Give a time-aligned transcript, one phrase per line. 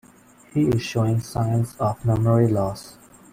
[0.51, 2.97] He is showing signs of memory loss.